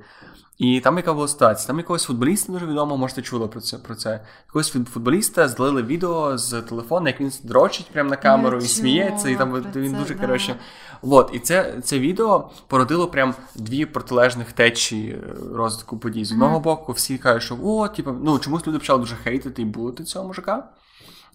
І 0.58 0.80
там 0.80 0.96
яка 0.96 1.14
була 1.14 1.28
ситуація? 1.28 1.66
Там 1.66 1.78
якогось 1.78 2.04
футболіста 2.04 2.52
дуже 2.52 2.66
відомо, 2.66 2.96
можете 2.96 3.22
чули 3.22 3.48
про 3.48 3.60
це. 3.60 3.78
Про 3.78 3.94
це. 3.94 4.20
Якогось 4.46 4.70
футболіста 4.70 5.48
злили 5.48 5.82
відео 5.82 6.38
з 6.38 6.62
телефона, 6.62 7.08
як 7.08 7.20
він 7.20 7.32
дрочить 7.44 7.90
прямо 7.92 8.10
на 8.10 8.16
камеру 8.16 8.58
Я 8.58 8.64
і 8.64 8.68
сміється, 8.68 9.28
і 9.28 9.36
там 9.36 9.54
він 9.76 9.92
це, 9.92 9.98
дуже 9.98 10.14
да. 10.14 10.20
коротше. 10.20 10.56
От, 11.02 11.30
і 11.32 11.38
це, 11.38 11.74
це 11.84 11.98
відео 11.98 12.50
породило 12.66 13.06
прям 13.08 13.34
дві 13.54 13.86
протилежних 13.86 14.52
течії 14.52 15.10
е, 15.10 15.34
розвитку 15.54 15.98
подій. 15.98 16.24
З 16.24 16.32
одного 16.32 16.52
Мгм. 16.52 16.62
боку, 16.62 16.92
всі 16.92 17.18
кажуть, 17.18 17.42
що 17.42 17.58
о, 17.62 17.88
типу, 17.88 18.12
ну 18.22 18.38
чомусь 18.38 18.66
люди 18.66 18.78
почали 18.78 19.00
дуже 19.00 19.16
хейтити 19.16 19.62
і 19.62 19.64
булити 19.64 20.04
цього 20.04 20.26
мужика. 20.26 20.68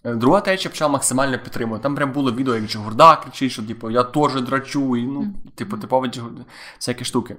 Е, 0.05 0.15
Друга 0.15 0.41
течія 0.41 0.71
почала 0.71 0.91
максимально 0.91 1.39
підтримувати. 1.39 1.83
Там 1.83 1.95
прям 1.95 2.11
було 2.11 2.31
відео, 2.31 2.55
як 2.55 2.65
Джигурда 2.65 3.15
кричить, 3.15 3.51
що 3.51 3.63
типу, 3.63 3.91
я 3.91 4.03
теж 4.03 4.41
драчу, 4.41 4.97
і 4.97 5.03
ну, 5.03 5.33
типу, 5.55 5.77
типові 5.77 6.11
всякі 6.79 7.05
штуки. 7.05 7.35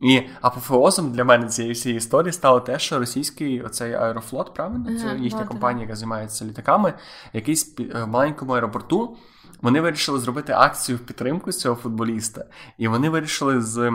І 0.00 0.22
апофеозом 0.40 1.12
для 1.12 1.24
мене 1.24 1.46
цієї 1.46 1.74
всієї 1.74 1.98
історії 1.98 2.32
стало 2.32 2.60
те, 2.60 2.78
що 2.78 2.98
російський 2.98 3.62
оцей 3.62 3.92
аерофлот, 3.94 4.54
правильно? 4.54 4.98
Це 4.98 5.06
Ага, 5.06 5.16
їхня 5.16 5.40
да, 5.40 5.46
компанія, 5.46 5.82
яка 5.82 5.96
займається 5.96 6.44
літаками, 6.44 6.94
якийсь 7.32 7.74
е, 7.80 8.02
в 8.02 8.08
маленькому 8.08 8.52
аеропорту. 8.52 9.16
Вони 9.62 9.80
вирішили 9.80 10.18
зробити 10.18 10.52
акцію 10.52 10.98
в 10.98 11.00
підтримку 11.00 11.52
цього 11.52 11.76
футболіста, 11.76 12.44
і 12.78 12.88
вони 12.88 13.10
вирішили 13.10 13.60
з, 13.60 13.92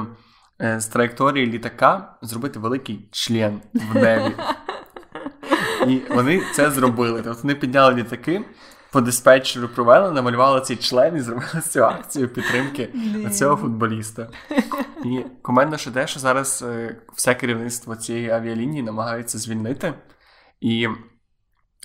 е, 0.61 0.79
з 0.79 0.87
траєкторії 0.87 1.45
літака 1.45 2.17
зробити 2.21 2.59
великий 2.59 3.09
член 3.11 3.61
в 3.73 3.95
небі. 3.95 4.35
І 5.87 6.01
вони 6.15 6.43
це 6.53 6.71
зробили. 6.71 7.21
Тобто 7.21 7.39
вони 7.43 7.55
підняли 7.55 7.95
літаки, 7.95 8.45
по 8.91 9.01
диспетчеру 9.01 9.67
провели, 9.67 10.11
намалювали 10.11 10.61
цей 10.61 10.77
член 10.77 11.15
і 11.15 11.19
зробили 11.19 11.61
цю 11.69 11.85
акцію 11.85 12.29
підтримки 12.29 12.89
цього 13.31 13.55
футболіста. 13.55 14.29
І 15.05 15.19
команда 15.41 15.77
ще 15.77 15.91
те, 15.91 16.07
що 16.07 16.19
зараз 16.19 16.63
е, 16.67 16.95
все 17.13 17.35
керівництво 17.35 17.95
цієї 17.95 18.29
авіалінії 18.29 18.83
намагається 18.83 19.37
звільнити. 19.37 19.93
І 20.61 20.87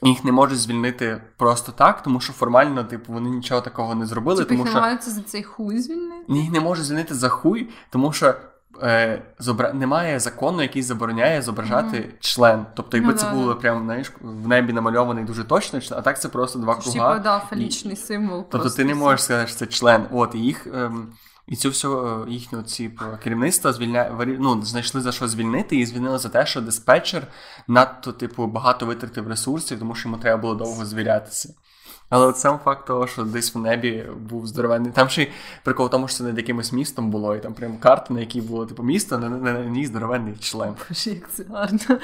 їх 0.03 0.25
не 0.25 0.33
можуть 0.33 0.59
звільнити 0.59 1.23
просто 1.37 1.73
так, 1.73 2.03
тому 2.03 2.21
що 2.21 2.33
формально, 2.33 2.85
типу, 2.85 3.13
вони 3.13 3.31
нічого 3.31 3.61
такого 3.61 3.95
не 3.95 4.07
зробили, 4.07 4.39
Типу, 4.39 4.49
тому 4.49 4.61
їх 4.61 4.69
що 4.69 4.75
намагаються 4.75 5.11
за 5.11 5.23
цей 5.23 5.43
хуй 5.43 5.79
звільнити? 5.79 6.33
їх 6.33 6.53
не 6.53 6.61
можуть 6.61 6.85
звільнити 6.85 7.15
за 7.15 7.29
хуй, 7.29 7.69
тому 7.91 8.13
що 8.13 8.35
е, 8.83 9.23
зобра... 9.39 9.73
немає 9.73 10.21
закону, 10.21 10.63
який 10.63 10.83
забороняє 10.83 11.43
зображати 11.43 11.97
mm-hmm. 11.97 12.21
член. 12.21 12.67
Тобто, 12.75 12.97
якби 12.97 13.13
Ну, 13.13 13.19
це 13.19 13.27
да, 13.27 13.33
було 13.33 13.55
да. 13.55 13.61
прям 13.61 13.85
знаєш, 13.85 14.13
в 14.21 14.49
небі 14.49 14.73
намальований 14.73 15.25
дуже 15.25 15.45
точно 15.45 15.81
а 15.91 16.01
так 16.01 16.21
це 16.21 16.29
просто 16.29 16.59
два 16.59 16.75
Це 16.75 16.83
круга. 16.83 17.15
типа, 17.15 17.25
да, 17.25 17.39
фалічний 17.51 17.97
символ. 17.97 18.39
Тобто 18.39 18.59
просто 18.59 18.77
ти 18.77 18.85
не 18.85 18.95
можеш 18.95 19.23
сказати, 19.23 19.49
що 19.49 19.57
це 19.57 19.67
член. 19.67 20.07
От 20.11 20.35
і 20.35 20.39
їх 20.39 20.67
ем, 20.67 21.13
і 21.47 21.57
цю 21.57 21.69
всю 21.69 22.25
е, 22.27 22.31
їхню 22.31 22.63
ці 22.63 22.89
про, 22.89 23.19
керівництво 23.23 23.73
звільня... 23.73 24.27
ну, 24.41 24.63
знайшли 24.63 25.01
за 25.01 25.13
що 25.13 25.29
звільнити, 25.29 25.77
і 25.77 25.87
звільнили 25.87 26.19
за 26.19 26.29
те, 26.29 26.47
що 26.47 26.61
диспетчер 26.61 27.27
надто, 27.69 28.13
типу, 28.13 28.47
багато 28.47 28.87
витратив 28.87 29.29
ресурсів, 29.29 29.79
тому 29.79 29.95
що 29.95 30.09
йому 30.09 30.21
треба 30.23 30.43
було 30.43 30.55
довго 30.55 30.85
звірятися. 30.85 31.55
Але 32.09 32.27
от 32.27 32.39
сам 32.39 32.59
факт 32.59 32.87
того, 32.87 33.07
що 33.07 33.25
десь 33.25 33.55
в 33.55 33.59
небі 33.59 34.07
був 34.17 34.47
здоровенний. 34.47 34.93
Там 34.93 35.09
ще 35.09 35.23
й 35.23 35.29
прикол 35.65 35.87
в 35.87 35.91
тому, 35.91 36.09
що 36.09 36.17
це 36.17 36.25
над 36.25 36.39
якимось 36.39 36.73
містом 36.73 37.11
було, 37.11 37.37
і 37.37 37.41
там 37.41 37.55
прям 37.55 37.79
карта, 37.79 38.15
на 38.15 38.21
якій 38.21 38.41
було 38.41 38.67
типу 38.67 38.83
місто, 38.83 39.19
на, 39.19 39.29
на, 39.29 39.53
на 39.53 39.65
ній 39.65 39.87
здоровенний 39.87 40.37
член. 40.37 40.75
Боже, 40.89 41.11
як 41.11 41.33
це 41.33 41.45
гарно. 41.45 41.99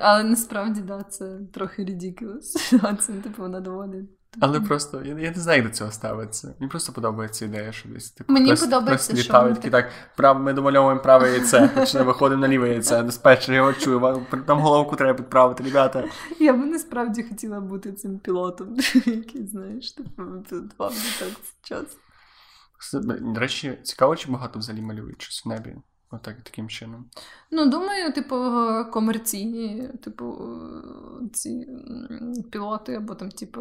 Але 0.00 0.24
насправді, 0.24 0.80
да, 0.80 1.02
це 1.02 1.38
трохи 1.52 1.84
ridiculous 1.84 2.96
Це 3.00 3.12
типу, 3.12 3.42
вона 3.42 3.60
доволі. 3.60 4.04
Але 4.40 4.60
просто 4.60 5.02
я, 5.04 5.18
я 5.18 5.30
не 5.30 5.40
знаю, 5.40 5.62
як 5.62 5.70
до 5.70 5.76
цього 5.76 5.90
ставиться. 5.90 6.54
Мені 6.60 6.70
просто 6.70 6.92
подобається 6.92 7.44
ідея, 7.44 7.72
що 7.72 7.88
десь 7.88 8.10
типу, 8.10 8.32
Мені 8.32 8.46
хтось, 8.46 8.60
подобається, 8.60 9.12
хтось 9.12 9.24
що 9.24 9.28
літав 9.28 9.42
і 9.42 9.44
вони 9.44 9.54
такий 9.54 9.70
так, 9.70 9.90
прав, 10.16 10.40
ми 10.40 10.52
домальовуємо 10.52 11.00
праве 11.00 11.30
яйце, 11.30 11.68
почне 11.74 12.02
виходимо 12.02 12.40
на 12.40 12.48
ліве 12.48 12.68
яйце, 12.68 13.02
диспетчер, 13.02 13.78
чую, 13.78 14.00
вам 14.00 14.26
там 14.46 14.58
головку 14.58 14.96
треба 14.96 15.14
підправити, 15.14 15.64
ребята. 15.64 16.04
Я 16.38 16.52
би 16.52 16.66
насправді 16.66 17.22
хотіла 17.22 17.60
бути 17.60 17.92
цим 17.92 18.18
пілотом, 18.18 18.76
який, 19.06 19.46
знаєш, 19.46 19.92
типу, 19.92 20.22
підготував 20.48 20.90
до 20.90 21.26
так 21.26 21.34
час. 21.62 21.98
До 23.20 23.40
речі, 23.40 23.78
цікаво, 23.82 24.16
чи 24.16 24.32
багато 24.32 24.58
взагалі 24.58 24.82
малюють 24.82 25.22
щось 25.22 25.44
в 25.44 25.48
небі. 25.48 25.76
Отак, 26.10 26.36
таким 26.42 26.68
чином. 26.68 27.10
Ну, 27.50 27.66
думаю, 27.66 28.12
типу, 28.12 28.36
комерційні, 28.92 29.88
типу, 30.02 30.48
ці 31.32 31.68
пілоти, 32.52 32.94
або 32.94 33.14
там, 33.14 33.30
типу, 33.30 33.60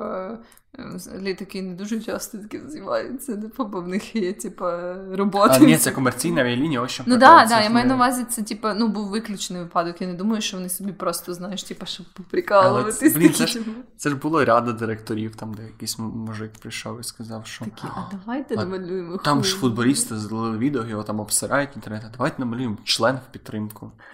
е, 0.80 1.20
літаки 1.22 1.62
не 1.62 1.74
дуже 1.74 2.00
часто 2.00 2.38
таким 2.38 2.70
займаються, 2.70 3.42
бо 3.58 3.82
в 3.82 3.88
них 3.88 4.16
є, 4.16 4.34
типу, 4.34 4.66
роботи. 5.12 5.54
А 5.56 5.60
ні, 5.60 5.78
це 5.78 5.92
комерційна 5.92 6.42
авіалінія, 6.42 6.82
ось 6.82 6.92
що 6.92 7.04
Ну 7.08 7.20
так, 7.20 7.50
да, 7.50 7.56
да, 7.56 7.62
я 7.64 7.70
маю 7.70 7.88
на 7.88 7.96
увазі, 7.96 8.26
це 8.30 8.44
типу, 8.44 8.68
ну, 8.76 8.88
був 8.88 9.08
виключений 9.10 9.62
випадок. 9.64 10.02
Я 10.02 10.08
не 10.08 10.14
думаю, 10.14 10.42
що 10.42 10.58
вони 10.58 10.70
собі 10.70 10.92
просто, 10.92 11.34
знаєш, 11.34 11.64
типу, 11.64 11.86
щоб 11.86 12.06
поприкалуватись. 12.14 13.00
це- 13.00 13.10
блін, 13.20 13.34
це 13.34 13.48
ж- 13.48 13.60
Це 13.98 14.10
ж 14.10 14.16
було 14.16 14.46
ряда 14.46 14.72
директорів, 14.72 15.36
там, 15.36 15.54
де 15.54 15.64
якийсь 15.64 16.00
мужик 16.00 16.52
прийшов 16.62 17.00
і 17.00 17.04
сказав, 17.04 17.46
що 17.48 17.66
такі, 17.66 17.88
а 17.96 18.00
давайте 18.12 18.56
А 18.56 18.58
намалюємо. 18.66 19.18
там 19.18 19.44
ж 19.44 19.56
футболісти 19.58 20.18
злили 20.18 20.58
відео, 20.58 20.86
його 20.86 21.04
там 21.04 21.20
обсирають 21.20 21.70
в 21.74 21.76
інтернеті. 21.76 22.06
Давайте 22.14 22.36
намалюємо 22.40 22.78
член 22.84 23.16
в 23.30 23.32
підтримку. 23.34 23.92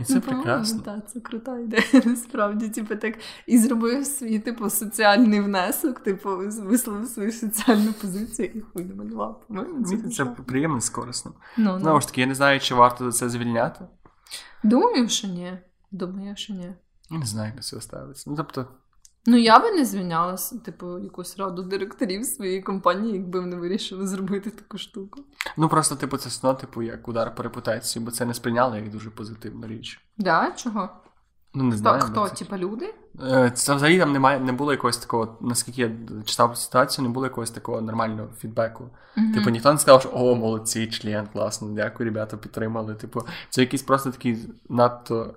І 0.00 0.04
це 0.04 0.14
Ну, 0.14 0.20
прекрасно. 0.20 0.80
Так, 0.80 1.10
це 1.12 1.20
крута 1.20 1.58
ідея, 1.58 1.82
насправді. 2.04 2.68
Типу, 2.68 2.96
так 2.96 3.14
і 3.46 3.58
зробив 3.58 4.06
свій, 4.06 4.38
типу, 4.38 4.70
соціальний 4.70 5.40
внесок, 5.40 5.63
типу, 6.04 6.36
висловив 6.36 7.08
свою 7.08 7.32
соціальну 7.32 7.92
позицію 7.92 8.50
і 8.54 8.60
хуй 8.60 8.84
намалював. 8.84 9.44
Це, 9.86 9.96
Це 10.10 10.24
приємно 10.24 10.78
і 10.78 10.92
корисно. 10.92 11.32
ну, 11.58 11.78
Знову 11.78 11.94
ну. 11.94 12.00
ж 12.00 12.06
таки, 12.06 12.20
я 12.20 12.26
не 12.26 12.34
знаю, 12.34 12.60
чи 12.60 12.74
варто 12.74 13.04
за 13.10 13.18
це 13.18 13.28
звільняти. 13.28 13.84
Думаю, 14.62 15.08
що 15.08 15.28
ні. 15.28 15.58
Думаю, 15.90 16.36
що 16.36 16.52
ні. 16.52 16.74
Я 17.10 17.18
не 17.18 17.26
знаю, 17.26 17.46
як 17.46 17.56
до 17.56 17.62
цього 17.62 17.82
ставиться. 17.82 18.30
Ну, 18.30 18.36
тобто, 18.36 18.66
Ну, 19.26 19.36
я 19.36 19.58
би 19.58 19.70
не 19.70 19.84
звільнялася, 19.84 20.58
типу, 20.58 20.98
якусь 20.98 21.38
раду 21.38 21.62
директорів 21.62 22.24
своєї 22.24 22.62
компанії, 22.62 23.12
якби 23.14 23.40
вони 23.40 23.56
вирішили 23.56 24.06
зробити 24.06 24.50
таку 24.50 24.78
штуку. 24.78 25.20
ну 25.56 25.68
просто, 25.68 25.96
типу, 25.96 26.16
це 26.16 26.30
сно, 26.30 26.54
типу, 26.54 26.82
як 26.82 27.08
удар 27.08 27.34
по 27.34 27.42
репутації, 27.42 28.04
бо 28.04 28.10
це 28.10 28.24
не 28.24 28.34
сприйняли 28.34 28.78
як 28.78 28.90
дуже 28.90 29.10
позитивну 29.10 29.66
річ. 29.66 30.00
Да? 30.18 30.52
Чого? 30.56 30.88
Ну, 31.54 31.64
не 31.64 31.76
знаю. 31.76 32.02
Ну, 32.02 32.06
хто? 32.10 32.28
це- 32.28 32.44
Типа 32.44 32.58
люди? 32.58 32.94
Е, 33.22 33.50
Це 33.54 33.74
взагалі 33.74 33.98
там 33.98 34.12
немає, 34.12 34.40
не 34.40 34.52
було 34.52 34.72
якогось 34.72 34.96
такого, 34.98 35.38
наскільки 35.40 35.82
я 35.82 35.90
читав 36.24 36.56
ситуацію, 36.58 37.02
не 37.08 37.14
було 37.14 37.26
якогось 37.26 37.50
такого 37.50 37.80
нормального 37.80 38.28
фідбеку. 38.38 38.84
Мгм. 39.16 39.32
Типу, 39.34 39.50
ніхто 39.50 39.72
не 39.72 39.78
сказав, 39.78 40.00
що 40.00 40.10
о, 40.14 40.34
молодці, 40.34 40.86
член, 40.86 41.26
класно, 41.32 41.68
дякую, 41.68 42.08
ребята, 42.08 42.36
підтримали. 42.36 42.94
Типу, 42.94 43.22
це 43.50 43.60
якийсь 43.60 43.82
просто 43.82 44.10
такий 44.10 44.38
надто. 44.68 45.34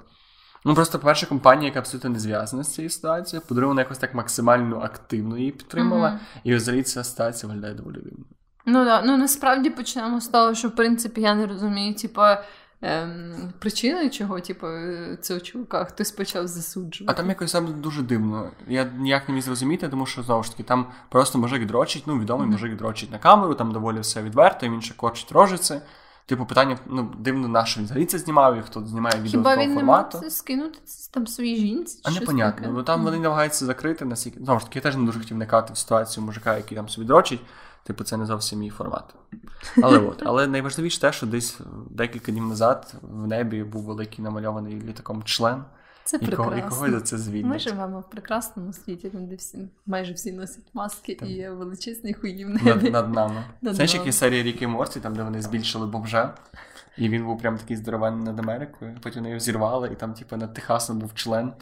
Ну, 0.66 0.74
просто, 0.76 1.00
по-перше, 1.00 1.26
компанія, 1.26 1.68
яка 1.68 1.80
абсолютно 1.80 2.10
не 2.10 2.20
зв'язана 2.20 2.64
з 2.64 2.74
цією 2.74 2.90
ситуацією, 2.90 3.46
по-друге, 3.48 3.68
вона 3.68 3.82
якось 3.82 3.98
так 3.98 4.14
максимально 4.14 4.80
активно 4.82 5.38
її 5.38 5.52
підтримала, 5.52 6.10
Мгм. 6.10 6.20
і 6.44 6.56
взагалі 6.56 6.84
ця 6.84 7.04
ситуація 7.04 7.48
виглядає 7.48 7.74
доволі 7.74 7.96
дивно. 7.96 8.26
Ну 8.66 8.86
да, 8.86 9.02
ну 9.02 9.18
насправді 9.18 9.70
почнемо 9.70 10.22
з 10.22 10.28
того, 10.28 10.54
що 10.56 10.68
в 10.68 10.76
принципі 10.76 11.22
я 11.22 11.36
не 11.36 11.48
розумію, 11.48 11.96
типа. 11.96 12.44
Ем, 12.82 13.54
причини 13.60 14.10
чого, 14.10 14.40
типу, 14.40 14.68
е, 14.68 15.18
цього 15.22 15.40
чувака 15.40 15.86
хтось 15.86 16.12
почав 16.12 16.48
засуджувати. 16.48 17.14
А 17.14 17.22
там 17.22 17.30
якось 17.30 17.52
саме 17.52 17.70
дуже 17.72 18.02
дивно. 18.02 18.52
Я 18.68 18.84
ніяк 18.84 19.30
не 19.30 19.36
міг 19.36 19.44
зрозуміти, 19.44 19.90
тому 19.90 20.06
що 20.06 20.24
знову 20.24 20.44
ж 20.44 20.52
таки 20.52 20.64
там 20.64 20.86
просто 21.10 21.38
мужик 21.40 21.66
дрочить, 21.66 22.04
ну 22.08 22.20
відомий 22.20 22.44
Мгм. 22.48 22.52
мужик 22.52 22.78
дрочить 22.78 23.12
на 23.12 23.20
камеру, 23.20 23.56
там 23.56 23.72
доволі 23.72 24.00
все 24.00 24.24
відверто, 24.24 24.66
і 24.66 24.70
він 24.70 24.82
ще 24.82 24.94
корчить 24.94 25.32
рожиці. 25.32 25.82
Типу, 26.26 26.46
питання, 26.46 26.78
ну, 26.86 27.12
дивно, 27.20 27.48
на 27.48 27.66
що 27.66 27.80
він 27.80 27.86
взагалі 27.86 28.06
це 28.06 28.18
знімав, 28.18 28.58
і 28.58 28.62
хто 28.62 28.86
знімає 28.86 29.16
відео 29.16 29.32
Хіба 29.32 29.50
такого 29.50 29.68
він 29.68 29.76
формату. 29.76 30.20
це 30.20 30.30
скинути 30.30 30.80
там 31.12 31.28
своїй 31.28 31.56
жінці? 31.58 32.00
А 32.04 32.12
непонятно. 32.12 32.68
Ну 32.72 32.84
там 32.84 33.04
вони 33.04 33.20
намагаються 33.20 33.66
закрити 33.66 34.06
наскільки. 34.06 34.40
Знову 34.44 34.60
ж 34.60 34.66
таки, 34.66 34.80
я 34.80 34.84
теж 34.84 34.96
не 34.96 35.06
дуже 35.06 35.20
хотів 35.20 35.36
вникати 35.38 35.74
в 35.74 35.78
ситуацію 35.78 36.26
мужика, 36.26 36.58
який 36.58 36.78
там 36.78 36.90
собі 36.90 37.08
дрочить. 37.08 37.42
Типу, 37.88 38.04
це 38.04 38.18
не 38.18 38.26
зовсім 38.26 38.60
мій 38.60 38.70
формат. 38.70 39.16
Але 39.84 40.00
от, 40.00 40.24
але 40.26 40.48
найважливіше 40.48 41.02
те, 41.02 41.12
що 41.12 41.26
десь 41.26 41.60
декілька 41.90 42.32
днів 42.32 42.48
назад 42.48 42.94
в 43.02 43.28
небі 43.28 43.64
був 43.64 43.84
великий 43.84 44.24
намальований 44.24 44.82
літаком 44.82 45.24
член, 45.24 45.64
Це 46.04 46.20
і 46.22 46.28
кого, 46.28 46.56
і 46.56 46.62
кого 46.62 46.90
за 46.92 47.02
це 47.02 47.18
Ми 47.44 47.60
живемо 47.60 48.00
в 48.00 48.10
прекрасному 48.10 48.74
світі, 48.74 49.12
де 49.14 49.36
всі 49.36 49.70
майже 49.86 50.14
всі 50.14 50.32
носять 50.32 50.66
маски 50.74 51.16
Там. 51.16 51.30
і 51.30 51.32
є 51.32 51.50
величезні 51.50 52.14
хуї 52.14 52.46
в 52.46 52.50
Над, 52.50 52.64
небі. 52.64 52.90
над 52.90 53.14
нами. 53.14 53.44
Над 53.62 53.76
Знаєш, 53.76 53.94
які 53.94 54.12
серії 54.12 54.44
Ріки 54.44 54.66
і 54.66 54.68
Морті, 54.68 55.00
там, 55.00 55.16
де 55.16 55.24
вони 55.24 55.42
збільшили 55.42 55.88
бомжа, 55.88 56.34
і 56.98 57.10
він 57.10 57.26
був 57.26 57.40
прям 57.40 57.58
такий 57.58 57.78
здоровенний 57.78 58.26
над 58.26 58.40
Америкою, 58.40 58.98
потім 59.04 59.20
вони 59.22 59.30
його 59.30 59.40
зірвали, 59.40 59.90
і 59.94 59.96
там, 59.96 60.14
типу, 60.14 60.38
над 60.38 60.54
Техасом 60.54 61.00
був 61.00 61.14
член, 61.14 61.54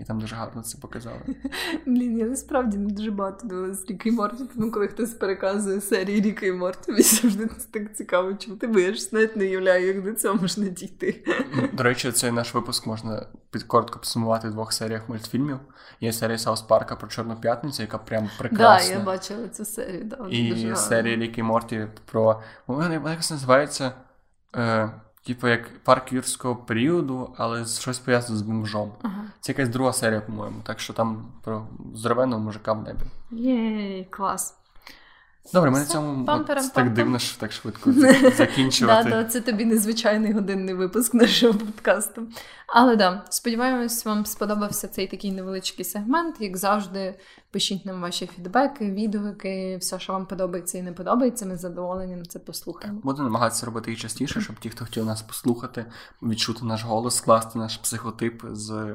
і 0.00 0.04
там 0.04 0.20
дуже 0.20 0.36
гарно 0.36 0.62
це 0.62 0.78
показали. 0.78 1.20
Блін, 1.86 2.18
я 2.18 2.26
насправді 2.26 2.78
не 2.78 2.90
дуже 2.90 3.10
багато 3.10 3.46
дивилась 3.46 3.86
Ріка 3.86 4.08
і 4.08 4.12
Морті, 4.12 4.44
тому 4.54 4.70
коли 4.70 4.88
хтось 4.88 5.10
переказує 5.10 5.80
серії 5.80 6.20
Ріка 6.20 6.46
і 6.46 6.52
Морті, 6.52 6.92
мені 6.92 7.02
завжди 7.02 7.46
це 7.46 7.66
так 7.70 7.96
цікаво 7.96 8.34
чути, 8.34 8.66
бо 8.66 8.78
я 8.78 8.94
ж 8.94 9.08
навіть 9.12 9.36
не 9.36 9.44
уявляю, 9.44 9.86
як 9.86 10.04
до 10.04 10.12
цього 10.12 10.34
можна 10.34 10.68
дійти. 10.68 11.24
До 11.72 11.82
речі, 11.82 12.12
цей 12.12 12.30
наш 12.30 12.54
випуск 12.54 12.86
можна 12.86 13.26
під 13.50 13.62
коротко 13.62 13.98
підсумувати 13.98 14.48
в 14.48 14.50
двох 14.50 14.72
серіях 14.72 15.08
мультфільмів. 15.08 15.58
Є 16.00 16.12
серія 16.12 16.38
Саус 16.38 16.62
Парка 16.62 16.96
про 16.96 17.08
Чорну 17.08 17.36
п'ятницю, 17.36 17.82
яка 17.82 17.98
прям 17.98 18.24
Так, 18.24 18.38
прекрасна. 18.38 18.94
я 18.94 19.00
бачила 19.00 19.48
цю 19.48 19.64
серію. 19.64 20.04
Да, 20.04 20.26
І 20.30 20.48
дуже 20.48 20.76
серія 20.76 21.16
Ріки 21.16 21.40
і 21.40 21.44
Морті 21.44 21.86
про. 22.04 22.42
Вона 22.66 22.98
вона 22.98 23.10
якось 23.10 23.30
називається. 23.30 23.92
Е, 24.56 24.90
типу, 25.26 25.48
як 25.48 25.84
парк 25.84 26.12
юрського 26.12 26.56
періоду, 26.56 27.34
але 27.36 27.64
щось 27.66 27.98
пов'язане 27.98 28.38
з 28.38 28.42
бомжом. 28.42 28.92
Ага. 29.02 29.24
Це 29.40 29.52
якась 29.52 29.68
друга 29.68 29.92
серія, 29.92 30.20
по-моєму. 30.20 30.60
Так 30.62 30.80
що 30.80 30.92
там 30.92 31.32
про 31.42 31.66
здоровенного 31.94 32.42
мужика 32.42 32.72
в 32.72 32.82
небі. 32.82 33.00
Єй, 33.30 34.04
клас. 34.04 34.59
Добре, 35.52 35.70
ми 35.70 35.78
на 35.78 35.84
цьому 35.84 36.24
от, 36.28 36.72
так 36.74 36.92
дивно, 36.92 37.18
що 37.18 37.40
так 37.40 37.52
швидко 37.52 37.92
закінчувати. 38.36 39.10
Да, 39.10 39.24
це 39.24 39.40
тобі 39.40 39.64
незвичайний 39.64 40.32
годинний 40.32 40.74
випуск 40.74 41.14
нашого 41.14 41.54
подкасту. 41.54 42.22
Але 42.66 42.96
да, 42.96 43.24
сподіваємось, 43.30 44.04
вам 44.04 44.26
сподобався 44.26 44.88
цей 44.88 45.06
такий 45.06 45.32
невеличкий 45.32 45.84
сегмент. 45.84 46.36
Як 46.40 46.56
завжди, 46.56 47.14
пишіть 47.50 47.86
нам 47.86 48.00
ваші 48.00 48.26
фідбеки, 48.26 48.90
відгуки, 48.90 49.76
все, 49.80 49.98
що 49.98 50.12
вам 50.12 50.26
подобається 50.26 50.78
і 50.78 50.82
не 50.82 50.92
подобається. 50.92 51.46
Ми 51.46 51.56
з 51.56 51.60
задоволенням 51.60 52.26
це 52.26 52.38
послухаємо. 52.38 53.00
Буду 53.04 53.22
намагатися 53.22 53.66
робити 53.66 53.90
їх 53.90 54.00
частіше, 54.00 54.40
щоб 54.40 54.56
ті, 54.56 54.70
хто 54.70 54.84
хотів 54.84 55.04
нас 55.04 55.22
послухати, 55.22 55.86
відчути 56.22 56.64
наш 56.64 56.84
голос, 56.84 57.16
скласти 57.16 57.58
наш 57.58 57.76
психотип 57.76 58.42
з, 58.52 58.94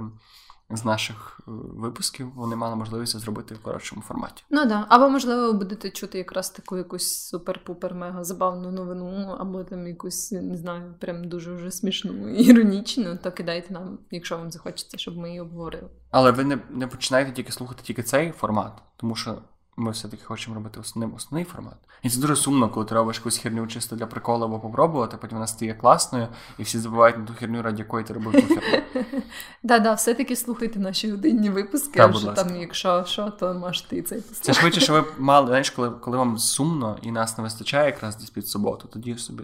з 0.70 0.86
наших 0.86 1.40
е, 1.40 1.52
випусків, 1.52 2.32
вони 2.36 2.56
мали 2.56 2.76
можливість 2.76 3.12
це 3.12 3.20
зробити 3.20 3.56
в 3.56 3.60
коротшому 3.60 4.02
форматі. 4.02 4.44
Ну 4.50 4.66
да. 4.66 4.86
Або, 4.90 5.10
можливо, 5.10 5.42
ви 5.42 5.54
будете 5.54 5.90
чути 5.90 6.18
якраз 6.18 6.50
таку 6.50 6.78
якусь 6.78 7.34
супер-пупер 7.34 7.94
мега 7.94 8.24
забавну 8.24 8.72
новину, 8.72 9.36
або 9.40 9.64
там 9.64 9.88
якусь, 9.88 10.32
не 10.32 10.58
знаю, 10.58 10.96
прям 11.00 11.24
дуже 11.24 11.56
вже 11.56 11.72
смішну 11.72 12.30
іронічну, 12.30 13.18
то 13.24 13.32
кидайте 13.32 13.74
нам, 13.74 14.00
якщо 14.12 14.38
вам 14.38 14.52
захочеться, 14.52 14.98
щоб 14.98 15.18
ми 15.18 15.28
її 15.28 15.42
обговорили. 15.42 15.90
Але 16.12 16.32
ви 16.32 16.44
не, 16.44 16.58
не 16.70 16.88
починаєте 16.88 17.32
тільки 17.32 17.52
слухати 17.52 17.82
тільки 17.84 18.04
цей 18.04 18.32
формат, 18.32 18.82
тому 18.98 19.16
що 19.16 19.42
ми 19.78 19.92
все-таки 19.92 20.24
хочемо 20.24 20.56
робити 20.56 20.80
основним 20.80 21.16
основний 21.16 21.44
формат. 21.46 21.78
І 22.04 22.10
це 22.10 22.20
дуже 22.20 22.36
сумно, 22.36 22.70
коли 22.70 22.86
ти 22.86 22.96
робиш 22.96 23.18
якусь 23.18 23.38
херню 23.38 23.68
чисто 23.68 23.96
для 23.96 24.06
приколу 24.06 24.46
або 24.46 24.60
попробувати, 24.60 25.18
потім 25.18 25.36
вона 25.38 25.48
стає 25.48 25.74
класною, 25.74 26.28
і 26.58 26.64
всі 26.64 26.80
забувають 26.80 27.18
на 27.18 27.26
ту 27.26 27.34
херню, 27.34 27.62
раді 27.62 27.82
якої 27.82 28.06
ти 28.06 28.14
робив 28.14 28.34
ту 28.48 28.56
херню. 28.56 29.06
Да-да, 29.64 29.94
все-таки 29.94 30.36
слухайте 30.36 30.80
наші 30.80 31.12
годинні 31.12 31.50
випуски, 31.50 31.98
Та, 31.98 32.06
а 32.06 32.08
будь 32.08 32.36
там, 32.36 32.56
якщо 32.56 33.04
що, 33.06 33.30
то 33.30 33.54
можете 33.54 33.98
і 33.98 34.02
цей 34.02 34.22
Це 34.22 34.28
послухати. 34.30 34.54
швидше, 34.54 34.80
що 34.80 34.94
ви 34.94 35.04
мали, 35.18 35.48
знаєш, 35.48 35.70
коли, 35.70 35.90
коли 35.90 36.18
вам 36.18 36.38
сумно 36.38 36.98
і 37.02 37.12
нас 37.12 37.38
не 37.38 37.44
вистачає 37.44 37.86
якраз 37.86 38.18
десь 38.18 38.30
під 38.30 38.48
суботу, 38.48 38.88
тоді 38.88 39.18
собі 39.18 39.44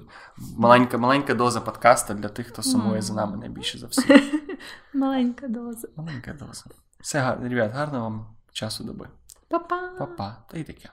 маленька, 0.57 0.97
маленька 0.97 1.33
доза 1.33 1.61
подкаста 1.61 2.13
для 2.13 2.29
тих, 2.29 2.47
хто 2.47 2.63
сумує 2.63 3.01
за 3.01 3.13
нами 3.13 3.37
найбільше 3.37 3.77
за 3.77 3.87
всіх. 3.91 4.33
Маленька 4.93 5.47
доза. 5.47 5.87
Маленька 5.95 6.33
доза. 6.33 6.63
Все 7.01 7.19
гарно, 7.19 7.49
ребят, 7.49 7.71
гарного 7.73 8.03
вам 8.03 8.25
часу 8.51 8.83
доби. 8.83 9.07
Па-па! 9.51 9.79
Па-па. 9.99 10.37
Та 10.47 10.57
й 10.57 10.63
таке. 10.63 10.89